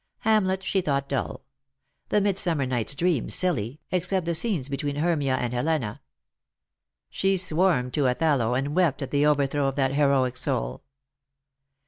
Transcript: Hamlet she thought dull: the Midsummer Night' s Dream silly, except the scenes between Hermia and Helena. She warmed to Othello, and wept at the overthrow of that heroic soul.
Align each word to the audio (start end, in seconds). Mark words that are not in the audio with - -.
Hamlet 0.21 0.63
she 0.63 0.81
thought 0.81 1.07
dull: 1.07 1.43
the 2.09 2.19
Midsummer 2.19 2.65
Night' 2.65 2.89
s 2.89 2.95
Dream 2.95 3.29
silly, 3.29 3.79
except 3.91 4.25
the 4.25 4.33
scenes 4.33 4.67
between 4.67 4.95
Hermia 4.95 5.35
and 5.35 5.53
Helena. 5.53 6.01
She 7.11 7.37
warmed 7.51 7.93
to 7.93 8.07
Othello, 8.07 8.55
and 8.55 8.75
wept 8.75 9.03
at 9.03 9.11
the 9.11 9.27
overthrow 9.27 9.67
of 9.67 9.75
that 9.75 9.93
heroic 9.93 10.37
soul. 10.37 10.81